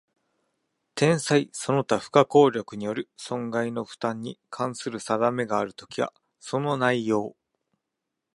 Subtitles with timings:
[0.95, 7.35] 天災その他不可抗力による損害の負担に関する定めがあるときは、その内容